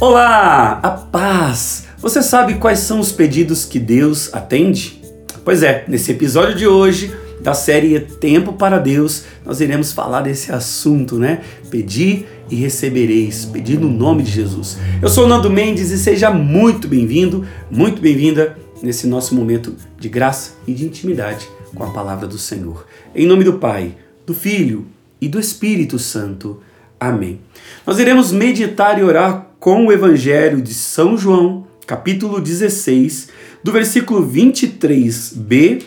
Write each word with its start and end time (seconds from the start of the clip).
Olá, 0.00 0.80
a 0.82 0.90
paz! 0.90 1.86
Você 1.98 2.20
sabe 2.20 2.54
quais 2.54 2.80
são 2.80 2.98
os 2.98 3.12
pedidos 3.12 3.64
que 3.64 3.78
Deus 3.78 4.28
atende? 4.34 5.00
Pois 5.44 5.62
é, 5.62 5.84
nesse 5.86 6.10
episódio 6.10 6.56
de 6.56 6.66
hoje 6.66 7.14
da 7.40 7.54
série 7.54 8.00
Tempo 8.00 8.54
para 8.54 8.78
Deus, 8.78 9.24
nós 9.46 9.60
iremos 9.60 9.92
falar 9.92 10.22
desse 10.22 10.50
assunto, 10.50 11.16
né? 11.16 11.42
Pedir 11.70 12.26
e 12.50 12.56
recebereis, 12.56 13.44
pedir 13.44 13.78
no 13.78 13.88
nome 13.88 14.24
de 14.24 14.32
Jesus. 14.32 14.76
Eu 15.00 15.08
sou 15.08 15.28
Nando 15.28 15.48
Mendes 15.48 15.90
e 15.90 15.98
seja 15.98 16.30
muito 16.30 16.88
bem-vindo, 16.88 17.46
muito 17.70 18.02
bem-vinda 18.02 18.58
nesse 18.82 19.06
nosso 19.06 19.34
momento 19.34 19.74
de 19.98 20.08
graça 20.08 20.54
e 20.66 20.74
de 20.74 20.84
intimidade 20.84 21.48
com 21.72 21.84
a 21.84 21.90
palavra 21.90 22.26
do 22.26 22.36
Senhor. 22.36 22.84
Em 23.14 23.26
nome 23.26 23.44
do 23.44 23.54
Pai, 23.54 23.94
do 24.26 24.34
Filho 24.34 24.86
e 25.20 25.28
do 25.28 25.38
Espírito 25.38 25.98
Santo. 25.98 26.60
Amém. 27.04 27.38
Nós 27.86 27.98
iremos 27.98 28.32
meditar 28.32 28.98
e 28.98 29.02
orar 29.02 29.48
com 29.60 29.86
o 29.86 29.92
Evangelho 29.92 30.62
de 30.62 30.72
São 30.72 31.18
João, 31.18 31.66
capítulo 31.86 32.40
16, 32.40 33.28
do 33.62 33.70
versículo 33.70 34.26
23b 34.26 35.82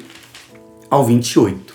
ao 0.91 1.03
28. 1.03 1.73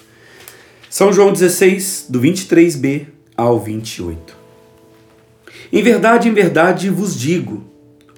São 0.89 1.13
João 1.13 1.33
16, 1.33 2.07
do 2.09 2.21
23b 2.21 3.07
ao 3.37 3.59
28. 3.59 4.37
Em 5.73 5.83
verdade, 5.83 6.29
em 6.29 6.33
verdade 6.33 6.89
vos 6.89 7.19
digo: 7.19 7.65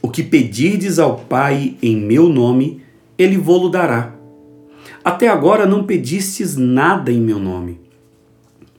o 0.02 0.10
que 0.10 0.22
pedirdes 0.22 0.98
ao 0.98 1.16
Pai 1.20 1.74
em 1.82 1.96
meu 1.96 2.28
nome, 2.28 2.82
ele 3.16 3.38
vô-lo 3.38 3.70
dará. 3.70 4.14
Até 5.02 5.28
agora 5.28 5.64
não 5.64 5.84
pedistes 5.84 6.54
nada 6.54 7.10
em 7.10 7.18
meu 7.18 7.38
nome. 7.38 7.80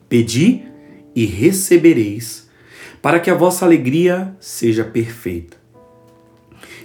Pedi 0.07 0.74
e 1.15 1.25
recebereis, 1.25 2.49
para 3.01 3.19
que 3.19 3.29
a 3.29 3.35
vossa 3.35 3.65
alegria 3.65 4.35
seja 4.39 4.83
perfeita. 4.83 5.57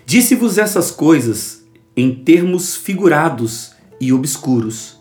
Disse-vos 0.06 0.58
essas 0.58 0.90
coisas 0.90 1.64
em 1.96 2.14
termos 2.14 2.76
figurados 2.76 3.72
e 4.00 4.12
obscuros. 4.12 4.98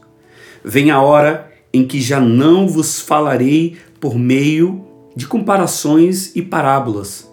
Vem 0.64 0.92
a 0.92 1.02
hora 1.02 1.52
em 1.74 1.86
que 1.86 2.02
já 2.02 2.20
não 2.20 2.68
vos 2.68 3.00
falarei 3.00 3.78
por 4.00 4.18
meio 4.18 4.86
de 5.16 5.28
comparações 5.28 6.36
e 6.36 6.42
parábolas, 6.42 7.30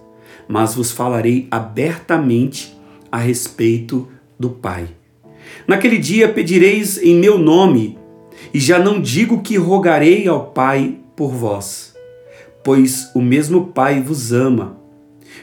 mas 0.49 0.75
vos 0.75 0.91
falarei 0.91 1.47
abertamente 1.51 2.77
a 3.11 3.19
respeito 3.19 4.09
do 4.39 4.51
Pai. 4.51 4.89
Naquele 5.67 5.99
dia 5.99 6.29
pedireis 6.29 6.99
em 6.99 7.17
meu 7.17 7.39
nome, 7.39 7.99
e 8.53 8.61
já 8.61 8.79
não 8.79 9.01
digo 9.01 9.43
que 9.43 9.57
rogarei 9.57 10.27
ao 10.29 10.47
Pai 10.51 10.99
por 11.17 11.33
vós, 11.33 11.95
pois 12.63 13.11
o 13.15 13.23
mesmo 13.23 13.69
Pai 13.69 14.03
vos 14.03 14.33
ama, 14.33 14.77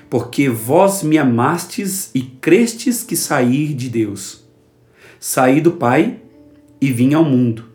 porque 0.10 0.48
vós 0.48 1.02
me 1.02 1.18
amastes 1.18 2.12
e 2.14 2.22
crestes 2.22 3.04
que 3.04 3.16
sair 3.16 3.74
de 3.74 3.90
Deus. 3.90 4.44
Saí 5.20 5.60
do 5.60 5.72
Pai 5.72 6.20
e 6.80 6.92
vim 6.92 7.14
ao 7.14 7.26
mundo. 7.26 7.66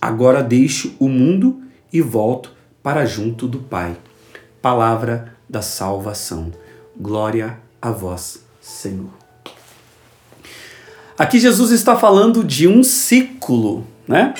Agora 0.00 0.42
deixo 0.42 0.94
o 0.98 1.08
mundo 1.08 1.62
e 1.92 2.00
volto 2.00 2.52
para 2.82 3.04
junto 3.04 3.46
do 3.46 3.58
Pai. 3.58 3.96
Palavra 4.62 5.34
da 5.48 5.60
salvação. 5.60 6.52
Glória 6.96 7.58
a 7.82 7.90
vós, 7.90 8.44
Senhor. 8.60 9.10
Aqui 11.18 11.38
Jesus 11.38 11.70
está 11.70 11.96
falando 11.96 12.42
de 12.42 12.66
um 12.66 12.82
ciclo, 12.82 13.86
né? 14.08 14.34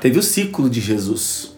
Teve 0.00 0.18
o 0.18 0.22
ciclo 0.22 0.70
de 0.70 0.80
Jesus 0.80 1.57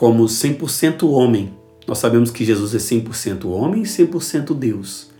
como 0.00 0.24
100% 0.24 1.06
homem. 1.10 1.52
Nós 1.86 1.98
sabemos 1.98 2.30
que 2.30 2.42
Jesus 2.42 2.74
é 2.74 2.78
100% 2.78 3.44
homem 3.44 3.82
e 3.82 3.84
100% 3.84 4.54
Deus. 4.54 5.10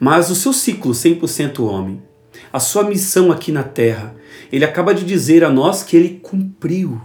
Mas 0.00 0.28
o 0.28 0.34
seu 0.34 0.52
ciclo 0.52 0.90
100% 0.90 1.60
homem, 1.60 2.02
a 2.52 2.58
sua 2.58 2.82
missão 2.82 3.30
aqui 3.30 3.52
na 3.52 3.62
terra, 3.62 4.12
ele 4.50 4.64
acaba 4.64 4.92
de 4.92 5.04
dizer 5.04 5.44
a 5.44 5.50
nós 5.50 5.84
que 5.84 5.96
ele 5.96 6.18
cumpriu. 6.20 7.00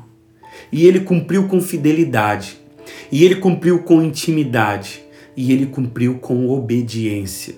E 0.71 0.87
ele 0.87 1.01
cumpriu 1.01 1.47
com 1.47 1.61
fidelidade. 1.61 2.57
E 3.11 3.23
ele 3.23 3.35
cumpriu 3.35 3.83
com 3.83 4.01
intimidade. 4.01 5.03
E 5.37 5.51
ele 5.53 5.67
cumpriu 5.67 6.17
com 6.17 6.49
obediência. 6.49 7.53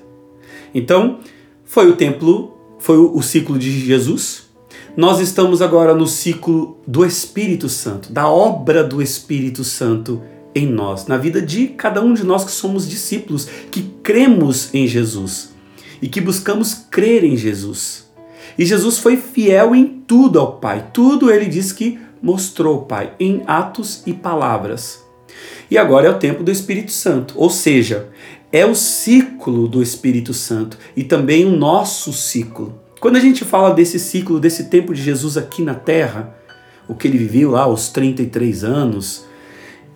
Então, 0.75 1.21
foi 1.63 1.89
o 1.89 1.95
templo, 1.95 2.57
foi 2.77 2.97
o 2.97 3.21
ciclo 3.21 3.57
de 3.57 3.71
Jesus, 3.71 4.50
nós 4.95 5.19
estamos 5.21 5.61
agora 5.61 5.95
no 5.95 6.05
ciclo 6.05 6.77
do 6.85 7.05
Espírito 7.05 7.69
Santo, 7.69 8.11
da 8.11 8.27
obra 8.27 8.83
do 8.83 9.01
Espírito 9.01 9.63
Santo 9.63 10.21
em 10.53 10.67
nós, 10.67 11.07
na 11.07 11.15
vida 11.15 11.41
de 11.41 11.67
cada 11.67 12.01
um 12.01 12.13
de 12.13 12.25
nós 12.25 12.43
que 12.43 12.51
somos 12.51 12.89
discípulos, 12.89 13.47
que 13.71 13.83
cremos 14.03 14.73
em 14.73 14.85
Jesus 14.85 15.53
e 16.01 16.09
que 16.09 16.19
buscamos 16.19 16.73
crer 16.89 17.23
em 17.23 17.37
Jesus. 17.37 18.11
E 18.57 18.65
Jesus 18.65 18.97
foi 18.97 19.15
fiel 19.15 19.73
em 19.73 20.03
tudo 20.05 20.39
ao 20.39 20.57
Pai, 20.57 20.89
tudo 20.93 21.31
ele 21.31 21.45
diz 21.45 21.71
que 21.71 21.97
mostrou 22.21 22.75
ao 22.75 22.81
Pai, 22.81 23.13
em 23.17 23.43
atos 23.47 24.03
e 24.05 24.11
palavras. 24.11 25.01
E 25.69 25.77
agora 25.77 26.07
é 26.07 26.09
o 26.09 26.19
tempo 26.19 26.43
do 26.43 26.51
Espírito 26.51 26.91
Santo, 26.91 27.33
ou 27.37 27.49
seja, 27.49 28.09
é 28.51 28.65
o 28.65 28.75
ciclo 28.75 29.69
do 29.69 29.81
Espírito 29.81 30.33
Santo 30.33 30.77
e 30.97 31.03
também 31.05 31.45
o 31.45 31.55
nosso 31.55 32.11
ciclo. 32.11 32.80
Quando 33.01 33.15
a 33.15 33.19
gente 33.19 33.43
fala 33.43 33.73
desse 33.73 33.97
ciclo, 33.97 34.39
desse 34.39 34.65
tempo 34.65 34.93
de 34.93 35.01
Jesus 35.01 35.35
aqui 35.35 35.63
na 35.63 35.73
terra, 35.73 36.35
o 36.87 36.93
que 36.93 37.07
ele 37.07 37.17
viveu 37.17 37.49
lá 37.49 37.63
aos 37.63 37.89
33 37.89 38.63
anos, 38.63 39.25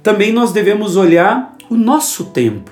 também 0.02 0.34
nós 0.34 0.52
devemos 0.52 0.96
olhar 0.96 1.56
o 1.70 1.76
nosso 1.76 2.26
tempo, 2.26 2.72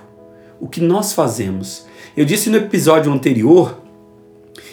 o 0.59 0.67
que 0.67 0.81
nós 0.81 1.13
fazemos. 1.13 1.85
Eu 2.17 2.25
disse 2.25 2.49
no 2.49 2.57
episódio 2.57 3.13
anterior 3.13 3.79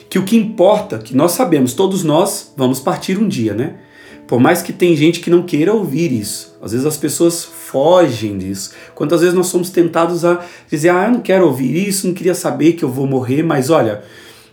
que 0.09 0.19
o 0.19 0.25
que 0.25 0.34
importa, 0.34 0.98
que 0.98 1.15
nós 1.15 1.32
sabemos, 1.32 1.75
todos 1.75 2.03
nós 2.03 2.54
vamos 2.56 2.81
partir 2.81 3.19
um 3.19 3.28
dia, 3.28 3.53
né? 3.53 3.81
Por 4.27 4.41
mais 4.41 4.62
que 4.62 4.72
tem 4.72 4.97
gente 4.97 5.21
que 5.21 5.28
não 5.28 5.42
queira 5.42 5.75
ouvir 5.75 6.10
isso. 6.10 6.56
Às 6.62 6.72
vezes 6.72 6.87
as 6.87 6.97
pessoas 6.97 7.44
fogem 7.44 8.38
disso. 8.38 8.72
Quantas 8.94 9.21
vezes 9.21 9.34
nós 9.34 9.48
somos 9.48 9.69
tentados 9.69 10.25
a 10.25 10.42
dizer: 10.71 10.88
"Ah, 10.88 11.04
eu 11.04 11.10
não 11.10 11.21
quero 11.21 11.44
ouvir 11.44 11.87
isso, 11.87 12.06
não 12.06 12.15
queria 12.15 12.34
saber 12.34 12.72
que 12.72 12.82
eu 12.82 12.88
vou 12.88 13.06
morrer", 13.06 13.42
mas 13.42 13.69
olha, 13.69 14.03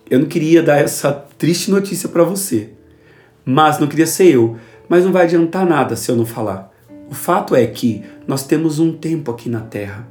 eu 0.10 0.20
não 0.20 0.28
queria 0.28 0.64
dar 0.64 0.78
essa 0.78 1.12
triste 1.38 1.70
notícia 1.70 2.08
para 2.10 2.24
você, 2.24 2.70
mas 3.46 3.80
não 3.80 3.88
queria 3.88 4.08
ser 4.08 4.34
eu. 4.34 4.58
Mas 4.90 5.04
não 5.04 5.12
vai 5.12 5.24
adiantar 5.24 5.66
nada 5.66 5.96
se 5.96 6.10
eu 6.10 6.16
não 6.16 6.26
falar. 6.26 6.72
O 7.10 7.14
fato 7.14 7.56
é 7.56 7.66
que 7.68 8.04
nós 8.26 8.46
temos 8.46 8.80
um 8.80 8.94
tempo 8.94 9.32
aqui 9.32 9.50
na 9.50 9.62
Terra. 9.62 10.08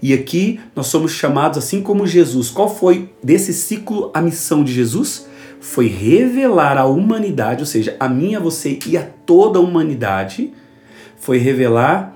E 0.00 0.12
aqui 0.12 0.60
nós 0.74 0.86
somos 0.86 1.12
chamados, 1.12 1.58
assim 1.58 1.82
como 1.82 2.06
Jesus. 2.06 2.50
Qual 2.50 2.72
foi 2.72 3.10
desse 3.22 3.52
ciclo 3.52 4.10
a 4.14 4.20
missão 4.20 4.62
de 4.62 4.72
Jesus? 4.72 5.26
Foi 5.60 5.88
revelar 5.88 6.76
à 6.76 6.84
humanidade, 6.84 7.60
ou 7.60 7.66
seja, 7.66 7.96
a 7.98 8.08
mim, 8.08 8.34
a 8.34 8.40
você 8.40 8.78
e 8.86 8.96
a 8.96 9.02
toda 9.02 9.58
a 9.58 9.62
humanidade, 9.62 10.52
foi 11.16 11.38
revelar 11.38 12.14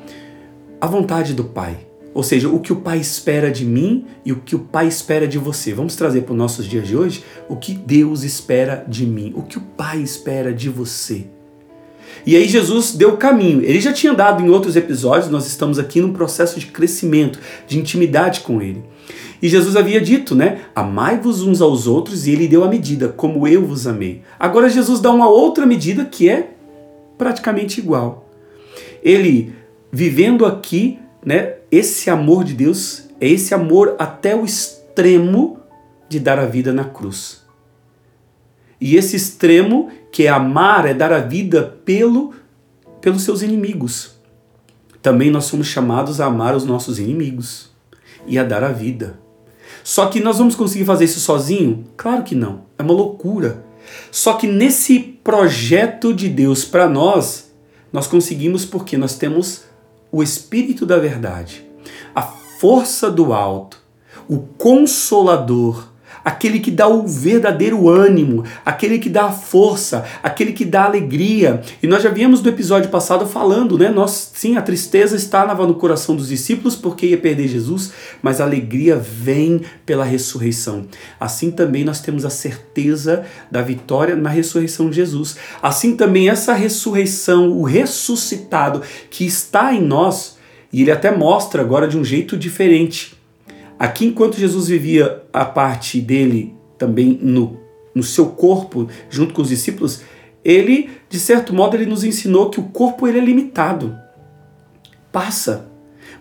a 0.81 0.87
vontade 0.87 1.35
do 1.35 1.45
Pai. 1.45 1.88
Ou 2.15 2.23
seja, 2.23 2.49
o 2.49 2.59
que 2.59 2.73
o 2.73 2.77
Pai 2.77 2.99
espera 2.99 3.51
de 3.51 3.65
mim 3.65 4.07
e 4.25 4.33
o 4.33 4.37
que 4.37 4.57
o 4.57 4.61
Pai 4.61 4.89
espera 4.89 5.29
de 5.29 5.39
você. 5.39 5.73
Vamos 5.73 5.95
trazer 5.95 6.23
para 6.23 6.33
os 6.33 6.39
nossos 6.39 6.67
dias 6.67 6.87
de 6.87 6.97
hoje 6.97 7.23
o 7.49 7.57
que 7.57 7.75
Deus 7.75 8.23
espera 8.23 8.85
de 8.89 9.07
mim, 9.07 9.33
o 9.37 9.43
que 9.43 9.59
o 9.59 9.61
Pai 9.61 10.01
espera 10.01 10.53
de 10.53 10.69
você. 10.69 11.27
E 12.27 12.37
aí 12.37 12.49
Jesus 12.49 12.93
deu 12.93 13.11
o 13.11 13.17
caminho. 13.17 13.63
Ele 13.63 13.81
já 13.81 13.93
tinha 13.93 14.13
dado 14.15 14.43
em 14.43 14.49
outros 14.49 14.77
episódios, 14.77 15.31
nós 15.31 15.47
estamos 15.47 15.79
aqui 15.79 16.01
num 16.01 16.13
processo 16.13 16.59
de 16.59 16.67
crescimento, 16.67 17.39
de 17.67 17.79
intimidade 17.79 18.41
com 18.41 18.61
ele. 18.61 18.83
E 19.41 19.49
Jesus 19.49 19.77
havia 19.77 20.01
dito, 20.01 20.35
né? 20.35 20.63
Amai-vos 20.75 21.43
uns 21.43 21.61
aos 21.61 21.87
outros, 21.87 22.27
e 22.27 22.33
ele 22.33 22.49
deu 22.49 22.65
a 22.65 22.69
medida, 22.69 23.09
como 23.09 23.47
eu 23.47 23.65
vos 23.65 23.87
amei. 23.87 24.23
Agora 24.39 24.69
Jesus 24.69 25.01
dá 25.01 25.11
uma 25.13 25.29
outra 25.29 25.65
medida 25.65 26.05
que 26.05 26.29
é 26.29 26.51
praticamente 27.17 27.81
igual. 27.81 28.29
Ele, 29.03 29.53
vivendo 29.93 30.45
aqui, 30.45 30.99
né, 31.25 31.55
esse 31.71 32.11
amor 32.11 32.45
de 32.45 32.55
Deus 32.55 33.05
é 33.21 33.29
esse 33.29 33.55
amor 33.55 33.97
até 33.99 34.35
o 34.35 34.45
extremo 34.45 35.61
de 36.09 36.19
dar 36.19 36.39
a 36.39 36.47
vida 36.47 36.73
na 36.73 36.85
cruz. 36.85 37.43
E 38.81 38.97
esse 38.97 39.17
extremo 39.17 39.91
que 40.11 40.25
é 40.25 40.29
amar 40.29 40.87
é 40.87 40.95
dar 40.95 41.13
a 41.13 41.19
vida 41.19 41.63
pelo 41.85 42.33
pelos 43.01 43.23
seus 43.23 43.43
inimigos. 43.43 44.13
Também 45.01 45.31
nós 45.31 45.45
somos 45.45 45.67
chamados 45.67 46.21
a 46.21 46.27
amar 46.27 46.57
os 46.57 46.65
nossos 46.65 46.99
inimigos 46.99 47.71
e 48.27 48.39
a 48.39 48.45
dar 48.45 48.65
a 48.65 48.73
vida. 48.73 49.19
Só 49.85 50.07
que 50.07 50.21
nós 50.21 50.39
vamos 50.39 50.55
conseguir 50.55 50.85
fazer 50.85 51.05
isso 51.05 51.21
sozinho? 51.21 51.87
Claro 51.97 52.23
que 52.23 52.35
não. 52.35 52.63
É 52.77 52.83
uma 52.83 52.93
loucura. 52.93 53.65
Só 54.11 54.35
que 54.35 54.47
nesse 54.47 54.99
projeto 54.99 56.13
de 56.13 56.29
Deus 56.29 56.65
para 56.65 56.89
nós, 56.89 57.53
nós 57.93 58.07
conseguimos 58.07 58.65
porque 58.65 58.99
nós 58.99 59.17
temos 59.17 59.65
o 60.11 60.23
Espírito 60.23 60.87
da 60.87 60.99
Verdade, 60.99 61.67
a 62.15 62.23
força 62.23 63.11
do 63.11 63.33
alto, 63.33 63.79
o 64.29 64.39
Consolador, 64.39 65.89
aquele 66.29 66.61
que 66.61 66.71
dá 66.71 66.87
o 66.87 67.07
verdadeiro 67.07 67.89
ânimo, 67.89 68.45
aquele 68.63 68.99
que 68.99 69.09
dá 69.09 69.25
a 69.25 69.33
força, 69.33 70.05
aquele 70.23 70.53
que 70.53 70.65
dá 70.65 70.85
alegria. 70.85 71.63
E 71.83 71.87
nós 71.87 72.03
já 72.03 72.11
viemos 72.11 72.43
do 72.43 72.51
episódio 72.51 72.91
passado 72.91 73.27
falando, 73.27 73.79
né? 73.79 73.89
Nós, 73.89 74.31
sim, 74.35 74.55
a 74.55 74.61
tristeza 74.61 75.17
estava 75.17 75.67
no 75.67 75.75
coração 75.75 76.15
dos 76.15 76.29
discípulos 76.29 76.77
porque 76.77 77.07
ia 77.07 77.17
perder 77.17 77.49
Jesus, 77.49 77.93
mas 78.21 78.43
a 78.43 78.45
alegria 78.45 78.97
vem 78.97 79.63
pela 79.87 80.05
ressurreição. 80.05 80.87
Assim 81.19 81.51
também 81.51 81.83
nós 81.83 82.03
temos 82.03 82.27
a 82.27 82.31
certeza 82.31 83.25
da 83.51 83.63
vitória 83.63 84.15
na 84.15 84.29
ressurreição 84.29 84.91
de 84.91 84.97
Jesus. 84.97 85.37
Assim 85.63 85.97
também 85.97 86.29
essa 86.29 86.53
ressurreição, 86.53 87.53
o 87.53 87.63
ressuscitado 87.63 88.83
que 89.11 89.25
está 89.25 89.73
em 89.73 89.83
nós, 89.83 90.37
e 90.71 90.83
ele 90.83 90.91
até 90.91 91.11
mostra 91.11 91.63
agora 91.63 91.89
de 91.89 91.97
um 91.97 92.05
jeito 92.05 92.37
diferente 92.37 93.18
Aqui, 93.79 94.07
enquanto 94.07 94.39
Jesus 94.39 94.69
vivia 94.69 95.23
a 95.33 95.45
parte 95.45 96.01
dele 96.01 96.55
também 96.77 97.19
no, 97.23 97.59
no 97.95 98.03
seu 98.03 98.27
corpo, 98.27 98.89
junto 99.09 99.33
com 99.33 99.43
os 99.43 99.49
discípulos, 99.49 100.03
ele, 100.45 100.91
de 101.09 101.19
certo 101.19 101.55
modo, 101.55 101.77
ele 101.77 101.87
nos 101.87 102.05
ensinou 102.05 102.51
que 102.51 102.61
o 102.61 102.65
corpo 102.65 103.07
ele 103.07 103.19
é 103.19 103.23
limitado. 103.23 103.97
Passa. 105.13 105.69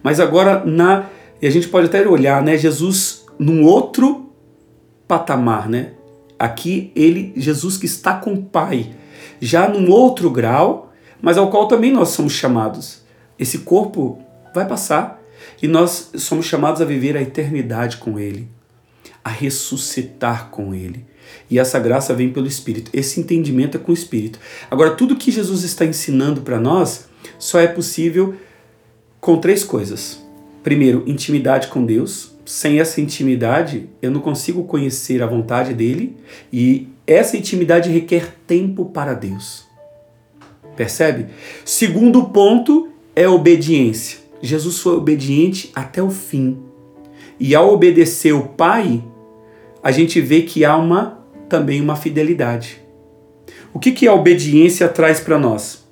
Mas 0.03 0.19
agora, 0.19 0.63
na 0.65 1.05
e 1.41 1.47
a 1.47 1.51
gente 1.51 1.67
pode 1.67 1.87
até 1.87 2.07
olhar, 2.07 2.41
né, 2.41 2.57
Jesus 2.57 3.25
num 3.37 3.63
outro 3.63 4.31
patamar, 5.07 5.69
né? 5.69 5.93
Aqui 6.37 6.91
ele, 6.95 7.33
Jesus 7.35 7.77
que 7.77 7.85
está 7.85 8.13
com 8.13 8.33
o 8.33 8.43
Pai, 8.43 8.91
já 9.39 9.67
num 9.69 9.89
outro 9.91 10.29
grau, 10.29 10.91
mas 11.21 11.37
ao 11.37 11.49
qual 11.49 11.67
também 11.67 11.91
nós 11.91 12.09
somos 12.09 12.33
chamados. 12.33 13.03
Esse 13.37 13.59
corpo 13.59 14.19
vai 14.53 14.67
passar, 14.67 15.16
e 15.61 15.67
nós 15.67 16.11
somos 16.15 16.45
chamados 16.45 16.81
a 16.81 16.85
viver 16.85 17.17
a 17.17 17.21
eternidade 17.21 17.97
com 17.97 18.19
Ele, 18.19 18.47
a 19.23 19.29
ressuscitar 19.29 20.49
com 20.49 20.73
Ele. 20.73 21.05
E 21.49 21.59
essa 21.59 21.79
graça 21.79 22.13
vem 22.13 22.31
pelo 22.31 22.47
Espírito. 22.47 22.91
Esse 22.93 23.19
entendimento 23.19 23.77
é 23.77 23.79
com 23.79 23.91
o 23.91 23.95
Espírito. 23.95 24.39
Agora, 24.69 24.91
tudo 24.91 25.15
que 25.15 25.31
Jesus 25.31 25.63
está 25.63 25.85
ensinando 25.85 26.41
para 26.41 26.59
nós 26.59 27.07
só 27.37 27.59
é 27.59 27.67
possível 27.67 28.35
com 29.19 29.37
três 29.37 29.63
coisas. 29.63 30.23
Primeiro, 30.63 31.03
intimidade 31.07 31.67
com 31.67 31.85
Deus. 31.85 32.31
Sem 32.45 32.79
essa 32.79 33.01
intimidade, 33.01 33.89
eu 34.01 34.09
não 34.09 34.21
consigo 34.21 34.63
conhecer 34.63 35.21
a 35.21 35.27
vontade 35.27 35.73
dele 35.73 36.15
e 36.51 36.87
essa 37.05 37.35
intimidade 37.35 37.89
requer 37.89 38.33
tempo 38.45 38.85
para 38.85 39.13
Deus. 39.13 39.65
Percebe? 40.75 41.27
Segundo 41.65 42.29
ponto 42.29 42.89
é 43.15 43.27
obediência. 43.27 44.19
Jesus 44.41 44.79
foi 44.79 44.93
obediente 44.93 45.71
até 45.75 46.01
o 46.01 46.09
fim. 46.09 46.57
E 47.39 47.53
ao 47.55 47.73
obedecer 47.73 48.33
o 48.33 48.43
Pai, 48.43 49.03
a 49.81 49.91
gente 49.91 50.19
vê 50.19 50.41
que 50.41 50.65
há 50.65 50.75
uma 50.75 51.19
também 51.47 51.81
uma 51.81 51.95
fidelidade. 51.95 52.81
O 53.73 53.79
que, 53.79 53.91
que 53.91 54.07
a 54.07 54.13
obediência 54.13 54.87
traz 54.87 55.19
para 55.19 55.37
nós? 55.37 55.87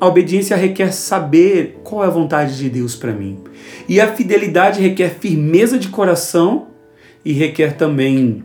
A 0.00 0.06
obediência 0.06 0.56
requer 0.56 0.92
saber 0.92 1.80
qual 1.82 2.04
é 2.04 2.06
a 2.06 2.10
vontade 2.10 2.56
de 2.56 2.70
Deus 2.70 2.94
para 2.94 3.12
mim. 3.12 3.38
E 3.88 4.00
a 4.00 4.14
fidelidade 4.14 4.80
requer 4.80 5.18
firmeza 5.18 5.78
de 5.78 5.88
coração 5.88 6.68
e 7.24 7.32
requer 7.32 7.76
também 7.76 8.44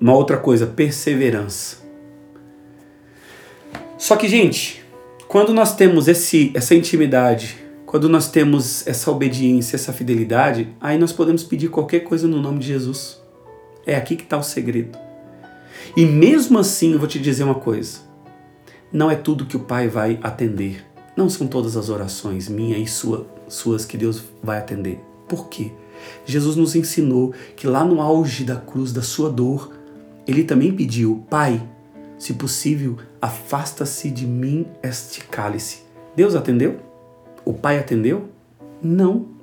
uma 0.00 0.14
outra 0.14 0.36
coisa, 0.36 0.66
perseverança. 0.66 1.78
Só 3.96 4.16
que, 4.16 4.28
gente, 4.28 4.84
quando 5.26 5.54
nós 5.54 5.74
temos 5.74 6.08
esse, 6.08 6.52
essa 6.54 6.74
intimidade 6.74 7.63
quando 7.94 8.08
nós 8.08 8.28
temos 8.28 8.84
essa 8.88 9.08
obediência, 9.08 9.76
essa 9.76 9.92
fidelidade, 9.92 10.74
aí 10.80 10.98
nós 10.98 11.12
podemos 11.12 11.44
pedir 11.44 11.68
qualquer 11.68 12.00
coisa 12.00 12.26
no 12.26 12.42
nome 12.42 12.58
de 12.58 12.66
Jesus. 12.66 13.22
É 13.86 13.94
aqui 13.94 14.16
que 14.16 14.24
está 14.24 14.36
o 14.36 14.42
segredo. 14.42 14.98
E 15.96 16.04
mesmo 16.04 16.58
assim, 16.58 16.92
eu 16.92 16.98
vou 16.98 17.06
te 17.06 17.20
dizer 17.20 17.44
uma 17.44 17.54
coisa: 17.54 18.00
não 18.92 19.08
é 19.08 19.14
tudo 19.14 19.46
que 19.46 19.56
o 19.56 19.60
Pai 19.60 19.86
vai 19.86 20.18
atender. 20.24 20.84
Não 21.16 21.30
são 21.30 21.46
todas 21.46 21.76
as 21.76 21.88
orações 21.88 22.48
minhas 22.48 22.80
e 22.80 22.86
sua, 22.90 23.28
suas 23.46 23.84
que 23.84 23.96
Deus 23.96 24.24
vai 24.42 24.58
atender. 24.58 24.98
Por 25.28 25.48
quê? 25.48 25.70
Jesus 26.26 26.56
nos 26.56 26.74
ensinou 26.74 27.32
que 27.54 27.68
lá 27.68 27.84
no 27.84 28.02
auge 28.02 28.42
da 28.42 28.56
cruz, 28.56 28.92
da 28.92 29.02
sua 29.02 29.30
dor, 29.30 29.72
ele 30.26 30.42
também 30.42 30.74
pediu: 30.74 31.24
Pai, 31.30 31.62
se 32.18 32.34
possível, 32.34 32.96
afasta-se 33.22 34.10
de 34.10 34.26
mim 34.26 34.66
este 34.82 35.20
cálice. 35.20 35.84
Deus 36.16 36.34
atendeu? 36.34 36.92
O 37.44 37.52
pai 37.52 37.78
atendeu? 37.78 38.28
Não. 38.82 39.34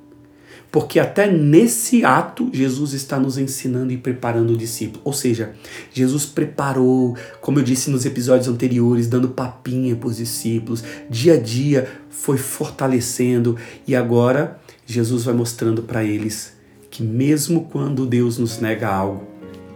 Porque 0.71 0.99
até 0.99 1.29
nesse 1.29 2.05
ato 2.05 2.49
Jesus 2.53 2.93
está 2.93 3.19
nos 3.19 3.37
ensinando 3.37 3.91
e 3.91 3.97
preparando 3.97 4.53
o 4.53 4.57
discípulo. 4.57 5.01
Ou 5.03 5.11
seja, 5.11 5.53
Jesus 5.91 6.25
preparou, 6.25 7.17
como 7.41 7.59
eu 7.59 7.63
disse 7.63 7.89
nos 7.89 8.05
episódios 8.05 8.47
anteriores, 8.47 9.07
dando 9.07 9.29
papinha 9.29 9.95
para 9.95 10.07
os 10.07 10.17
discípulos. 10.17 10.83
Dia 11.09 11.33
a 11.33 11.37
dia 11.37 11.89
foi 12.09 12.37
fortalecendo 12.37 13.57
e 13.85 13.95
agora 13.95 14.59
Jesus 14.85 15.25
vai 15.25 15.33
mostrando 15.33 15.83
para 15.83 16.03
eles 16.03 16.53
que 16.89 17.01
mesmo 17.01 17.65
quando 17.71 18.05
Deus 18.05 18.37
nos 18.37 18.59
nega 18.59 18.89
algo, 18.89 19.25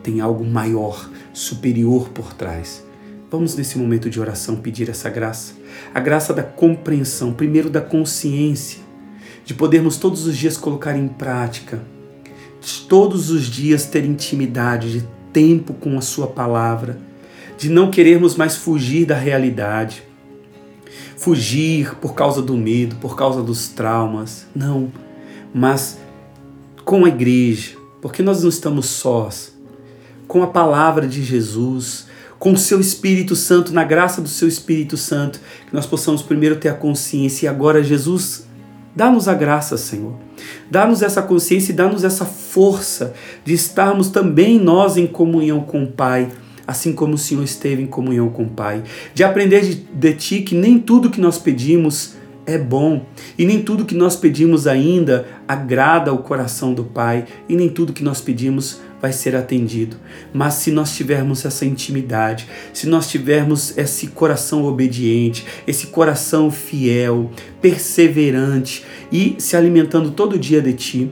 tem 0.04 0.20
algo 0.20 0.46
maior, 0.46 1.10
superior 1.34 2.10
por 2.10 2.34
trás. 2.34 2.85
Vamos 3.30 3.56
nesse 3.56 3.78
momento 3.78 4.10
de 4.10 4.20
oração 4.20 4.56
pedir 4.56 4.90
essa 4.90 5.10
graça, 5.10 5.54
a 5.94 6.00
graça 6.00 6.32
da 6.34 6.44
compreensão, 6.44 7.34
primeiro 7.34 7.70
da 7.70 7.82
consciência, 7.82 8.80
de 9.44 9.54
podermos 9.54 9.98
todos 9.98 10.28
os 10.28 10.38
dias 10.38 10.58
colocar 10.58 10.96
em 10.96 11.08
prática, 11.08 11.82
de 12.62 12.82
todos 12.88 13.32
os 13.32 13.46
dias 13.46 13.86
ter 13.86 14.06
intimidade, 14.06 15.00
de 15.00 15.08
tempo 15.34 15.74
com 15.74 15.98
a 15.98 16.02
Sua 16.02 16.28
palavra, 16.28 17.00
de 17.58 17.70
não 17.70 17.90
querermos 17.90 18.36
mais 18.36 18.56
fugir 18.56 19.06
da 19.06 19.16
realidade, 19.16 20.04
fugir 21.18 21.96
por 21.96 22.14
causa 22.14 22.42
do 22.42 22.56
medo, 22.56 22.96
por 22.98 23.16
causa 23.16 23.42
dos 23.42 23.70
traumas, 23.70 24.46
não, 24.56 24.92
mas 25.54 25.98
com 26.84 27.06
a 27.06 27.10
igreja, 27.10 27.76
porque 28.02 28.22
nós 28.22 28.44
não 28.44 28.50
estamos 28.50 28.86
sós, 28.86 29.56
com 30.28 30.44
a 30.44 30.48
palavra 30.48 31.08
de 31.08 31.24
Jesus, 31.24 32.08
com 32.40 32.54
o 32.54 32.58
seu 32.58 32.80
Espírito 32.80 33.36
Santo, 33.36 33.74
na 33.74 33.84
graça 33.84 34.22
do 34.22 34.28
seu 34.30 34.48
Espírito 34.48 34.98
Santo, 34.98 35.40
que 35.68 35.74
nós 35.74 35.86
possamos 35.86 36.22
primeiro 36.22 36.58
ter 36.58 36.70
a 36.70 36.74
consciência 36.74 37.46
e 37.46 37.50
agora, 37.50 37.84
Jesus, 37.84 38.48
dá-nos 38.96 39.28
a 39.28 39.34
graça, 39.34 39.78
Senhor. 39.78 40.14
Dá-nos 40.70 41.02
essa 41.02 41.22
consciência 41.22 41.72
e 41.72 41.76
dá-nos 41.76 42.04
essa 42.04 42.26
força 42.26 43.14
de 43.44 43.54
estarmos 43.54 44.10
também 44.10 44.60
nós 44.60 44.98
em 44.98 45.08
comunhão 45.08 45.62
com 45.62 45.84
o 45.84 45.92
Pai, 45.92 46.30
assim 46.68 46.94
como 46.94 47.16
o 47.16 47.18
Senhor 47.18 47.44
esteve 47.44 47.82
em 47.82 47.88
comunhão 47.88 48.30
com 48.30 48.44
o 48.44 48.50
Pai. 48.50 48.84
De 49.14 49.24
aprender 49.24 49.62
de, 49.62 49.76
de 49.76 50.14
Ti 50.14 50.42
que 50.42 50.56
nem 50.56 50.80
tudo 50.80 51.10
que 51.10 51.22
nós 51.22 51.38
pedimos 51.38 52.16
é 52.46 52.58
bom 52.58 53.06
e 53.38 53.46
nem 53.46 53.62
tudo 53.62 53.86
que 53.86 53.96
nós 53.96 54.16
pedimos 54.16 54.68
ainda 54.68 55.26
agrada 55.48 56.14
o 56.14 56.20
coração 56.20 56.74
do 56.74 56.84
Pai 56.84 57.26
e 57.50 57.56
nem 57.56 57.70
tudo 57.70 57.94
que 57.94 58.04
nós 58.04 58.22
pedimos 58.22 58.80
vai 59.06 59.14
ser 59.14 59.36
atendido. 59.36 59.98
Mas 60.34 60.56
se 60.56 60.72
nós 60.72 60.96
tivermos 60.96 61.46
essa 61.46 61.64
intimidade, 61.64 62.48
se 62.74 62.88
nós 62.88 63.08
tivermos 63.08 63.78
esse 63.78 64.08
coração 64.08 64.66
obediente, 64.66 65.46
esse 65.68 65.88
coração 65.88 66.50
fiel, 66.50 67.30
perseverante 67.62 68.84
e 69.12 69.36
se 69.38 69.56
alimentando 69.56 70.10
todo 70.10 70.40
dia 70.40 70.60
de 70.60 70.74
Ti, 70.74 71.12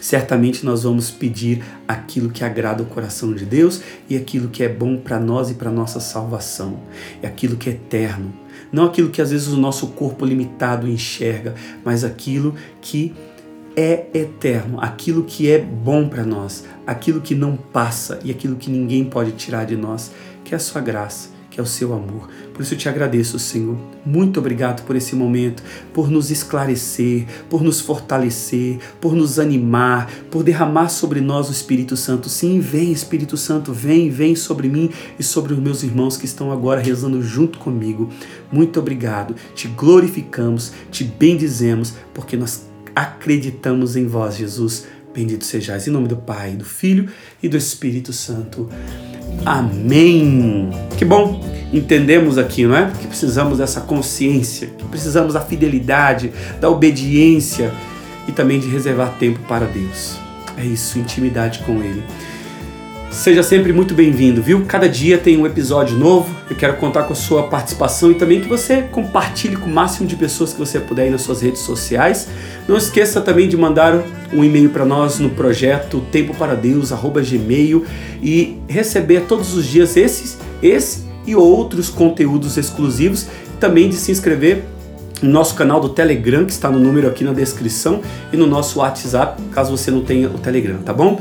certamente 0.00 0.64
nós 0.64 0.84
vamos 0.84 1.10
pedir 1.10 1.62
aquilo 1.86 2.30
que 2.30 2.42
agrada 2.42 2.82
o 2.82 2.86
coração 2.86 3.34
de 3.34 3.44
Deus 3.44 3.82
e 4.08 4.16
aquilo 4.16 4.48
que 4.48 4.62
é 4.62 4.68
bom 4.70 4.96
para 4.96 5.20
nós 5.20 5.50
e 5.50 5.54
para 5.54 5.70
nossa 5.70 6.00
salvação, 6.00 6.80
é 7.22 7.26
aquilo 7.26 7.58
que 7.58 7.68
é 7.68 7.72
eterno, 7.72 8.32
não 8.72 8.86
aquilo 8.86 9.10
que 9.10 9.20
às 9.20 9.30
vezes 9.30 9.48
o 9.48 9.58
nosso 9.58 9.88
corpo 9.88 10.24
limitado 10.24 10.88
enxerga, 10.88 11.54
mas 11.84 12.04
aquilo 12.04 12.54
que 12.80 13.14
é 13.78 14.08
eterno, 14.12 14.80
aquilo 14.80 15.22
que 15.22 15.48
é 15.48 15.56
bom 15.56 16.08
para 16.08 16.24
nós, 16.24 16.64
aquilo 16.84 17.20
que 17.20 17.32
não 17.32 17.56
passa 17.56 18.18
e 18.24 18.30
aquilo 18.32 18.56
que 18.56 18.68
ninguém 18.68 19.04
pode 19.04 19.30
tirar 19.30 19.64
de 19.66 19.76
nós, 19.76 20.10
que 20.44 20.52
é 20.52 20.56
a 20.56 20.58
sua 20.58 20.80
graça, 20.80 21.28
que 21.48 21.60
é 21.60 21.62
o 21.62 21.66
seu 21.66 21.94
amor. 21.94 22.28
Por 22.52 22.62
isso 22.62 22.74
eu 22.74 22.78
te 22.78 22.88
agradeço, 22.88 23.38
Senhor. 23.38 23.78
Muito 24.04 24.40
obrigado 24.40 24.84
por 24.84 24.96
esse 24.96 25.14
momento, 25.14 25.62
por 25.94 26.10
nos 26.10 26.28
esclarecer, 26.28 27.24
por 27.48 27.62
nos 27.62 27.80
fortalecer, 27.80 28.80
por 29.00 29.14
nos 29.14 29.38
animar, 29.38 30.10
por 30.28 30.42
derramar 30.42 30.88
sobre 30.88 31.20
nós 31.20 31.48
o 31.48 31.52
Espírito 31.52 31.96
Santo. 31.96 32.28
Sim, 32.28 32.58
vem, 32.58 32.90
Espírito 32.90 33.36
Santo, 33.36 33.72
vem, 33.72 34.10
vem 34.10 34.34
sobre 34.34 34.68
mim 34.68 34.90
e 35.16 35.22
sobre 35.22 35.52
os 35.52 35.58
meus 35.60 35.84
irmãos 35.84 36.16
que 36.16 36.24
estão 36.24 36.50
agora 36.50 36.80
rezando 36.80 37.22
junto 37.22 37.60
comigo. 37.60 38.10
Muito 38.50 38.80
obrigado. 38.80 39.36
Te 39.54 39.68
glorificamos, 39.68 40.72
te 40.90 41.04
bendizemos, 41.04 41.94
porque 42.12 42.36
nós 42.36 42.67
acreditamos 42.98 43.96
em 43.96 44.06
vós, 44.06 44.36
Jesus. 44.36 44.86
Bendito 45.14 45.44
sejais 45.44 45.86
em 45.86 45.90
nome 45.90 46.08
do 46.08 46.16
Pai, 46.16 46.52
do 46.52 46.64
Filho 46.64 47.08
e 47.42 47.48
do 47.48 47.56
Espírito 47.56 48.12
Santo. 48.12 48.68
Amém. 49.44 50.70
Que 50.96 51.04
bom, 51.04 51.40
entendemos 51.72 52.38
aqui, 52.38 52.66
não 52.66 52.76
é? 52.76 52.90
Que 53.00 53.06
precisamos 53.06 53.58
dessa 53.58 53.80
consciência, 53.80 54.68
que 54.68 54.84
precisamos 54.86 55.34
da 55.34 55.40
fidelidade, 55.40 56.32
da 56.60 56.68
obediência 56.68 57.72
e 58.26 58.32
também 58.32 58.58
de 58.58 58.68
reservar 58.68 59.16
tempo 59.18 59.38
para 59.48 59.66
Deus. 59.66 60.16
É 60.56 60.64
isso, 60.64 60.98
intimidade 60.98 61.60
com 61.60 61.82
Ele. 61.82 62.02
Seja 63.10 63.42
sempre 63.42 63.72
muito 63.72 63.94
bem-vindo, 63.94 64.42
viu? 64.42 64.64
Cada 64.66 64.86
dia 64.86 65.16
tem 65.16 65.36
um 65.38 65.46
episódio 65.46 65.96
novo. 65.96 66.32
Eu 66.48 66.54
quero 66.54 66.74
contar 66.76 67.04
com 67.04 67.14
a 67.14 67.16
sua 67.16 67.44
participação 67.44 68.10
e 68.10 68.14
também 68.14 68.40
que 68.40 68.46
você 68.46 68.82
compartilhe 68.82 69.56
com 69.56 69.66
o 69.68 69.72
máximo 69.72 70.06
de 70.06 70.14
pessoas 70.14 70.52
que 70.52 70.58
você 70.58 70.78
puder 70.78 71.04
aí 71.04 71.10
nas 71.10 71.22
suas 71.22 71.40
redes 71.40 71.62
sociais. 71.62 72.28
Não 72.68 72.76
esqueça 72.76 73.20
também 73.22 73.48
de 73.48 73.56
mandar 73.56 74.04
um 74.32 74.44
e-mail 74.44 74.68
para 74.68 74.84
nós 74.84 75.18
no 75.18 75.30
projeto 75.30 76.02
Tempo 76.12 76.34
para 76.34 76.54
Deus 76.54 76.90
@gmail 76.90 77.84
e 78.22 78.58
receber 78.68 79.22
todos 79.22 79.54
os 79.54 79.64
dias 79.64 79.96
esses, 79.96 80.36
esse 80.62 81.04
e 81.26 81.34
outros 81.34 81.88
conteúdos 81.88 82.58
exclusivos. 82.58 83.26
Também 83.58 83.88
de 83.88 83.96
se 83.96 84.12
inscrever 84.12 84.64
no 85.22 85.30
nosso 85.30 85.54
canal 85.54 85.80
do 85.80 85.88
Telegram, 85.88 86.44
que 86.44 86.52
está 86.52 86.70
no 86.70 86.78
número 86.78 87.08
aqui 87.08 87.24
na 87.24 87.32
descrição, 87.32 88.00
e 88.32 88.36
no 88.36 88.46
nosso 88.46 88.78
WhatsApp, 88.78 89.42
caso 89.50 89.76
você 89.76 89.90
não 89.90 90.02
tenha 90.02 90.28
o 90.28 90.38
Telegram, 90.38 90.78
tá 90.78 90.92
bom? 90.92 91.20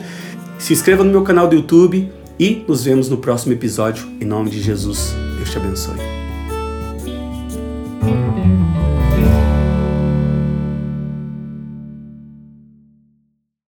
Se 0.60 0.74
inscreva 0.74 1.04
no 1.04 1.12
meu 1.12 1.24
canal 1.24 1.48
do 1.48 1.56
YouTube 1.56 2.12
e 2.40 2.66
nos 2.68 2.84
vemos 2.84 3.10
no 3.10 3.18
próximo 3.18 3.54
episódio. 3.54 4.06
Em 4.20 4.26
nome 4.26 4.50
de 4.50 4.62
Jesus, 4.62 5.14
Deus 5.38 5.52
te 5.52 5.58
abençoe. 5.58 6.17